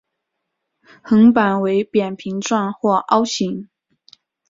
[1.03, 3.69] 横板为扁平状或凹形。